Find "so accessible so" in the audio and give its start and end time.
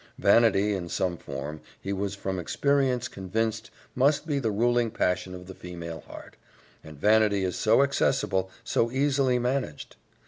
7.55-8.89